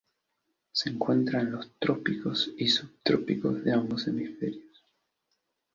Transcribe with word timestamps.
Se 0.71 0.89
encuentra 0.89 1.41
en 1.41 1.51
los 1.51 1.69
trópicos 1.77 2.49
y 2.57 2.67
subtrópicos 2.69 3.63
de 3.63 3.71
ambos 3.71 4.07
hemisferios. 4.07 4.81